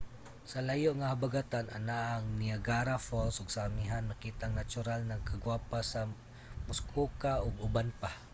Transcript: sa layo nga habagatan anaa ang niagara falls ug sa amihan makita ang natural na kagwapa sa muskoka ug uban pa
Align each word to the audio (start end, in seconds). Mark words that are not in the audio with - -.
sa 0.51 0.59
layo 0.67 0.91
nga 0.97 1.11
habagatan 1.13 1.67
anaa 1.77 2.09
ang 2.17 2.27
niagara 2.41 2.95
falls 3.07 3.35
ug 3.41 3.49
sa 3.51 3.63
amihan 3.69 4.09
makita 4.09 4.41
ang 4.45 4.55
natural 4.61 5.01
na 5.05 5.25
kagwapa 5.29 5.79
sa 5.91 6.01
muskoka 6.67 7.33
ug 7.45 7.61
uban 7.67 7.89
pa 8.01 8.11